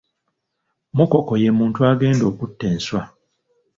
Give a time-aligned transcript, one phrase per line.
[0.97, 3.01] Mukoko ye muntu agenda okutta enswa.